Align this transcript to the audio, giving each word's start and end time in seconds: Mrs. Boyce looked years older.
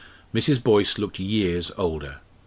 Mrs. 0.33 0.63
Boyce 0.63 0.97
looked 0.97 1.19
years 1.19 1.71
older. 1.77 2.21